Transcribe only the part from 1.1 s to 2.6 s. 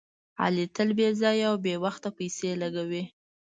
ځایه او بې وخته پیسې